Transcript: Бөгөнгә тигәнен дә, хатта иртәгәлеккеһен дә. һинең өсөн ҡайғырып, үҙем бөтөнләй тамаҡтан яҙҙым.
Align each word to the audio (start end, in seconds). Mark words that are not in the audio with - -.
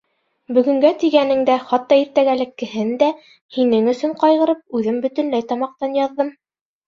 Бөгөнгә 0.57 0.89
тигәнен 1.01 1.43
дә, 1.49 1.57
хатта 1.71 1.99
иртәгәлеккеһен 2.03 2.89
дә. 3.03 3.11
һинең 3.57 3.91
өсөн 3.93 4.15
ҡайғырып, 4.23 4.63
үҙем 4.79 4.97
бөтөнләй 5.05 5.45
тамаҡтан 5.53 5.93
яҙҙым. 5.99 6.33